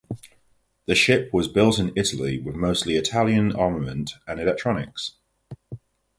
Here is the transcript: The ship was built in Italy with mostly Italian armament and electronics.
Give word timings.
The 0.87 0.95
ship 0.95 1.31
was 1.31 1.47
built 1.47 1.77
in 1.77 1.91
Italy 1.95 2.39
with 2.39 2.55
mostly 2.55 2.95
Italian 2.95 3.55
armament 3.55 4.13
and 4.25 4.39
electronics. 4.39 5.13